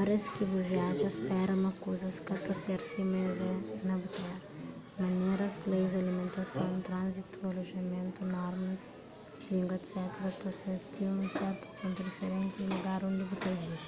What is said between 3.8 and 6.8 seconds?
na bu tera maneras leis alimentason